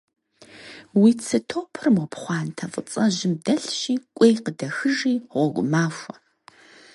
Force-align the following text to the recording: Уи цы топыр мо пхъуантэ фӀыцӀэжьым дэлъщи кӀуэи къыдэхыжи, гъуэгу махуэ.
Уи 1.01 1.11
цы 1.25 1.37
топыр 1.47 1.87
мо 1.95 2.05
пхъуантэ 2.11 2.65
фӀыцӀэжьым 2.71 3.33
дэлъщи 3.45 3.95
кӀуэи 4.15 4.33
къыдэхыжи, 4.43 5.13
гъуэгу 5.31 5.63
махуэ. 5.71 6.13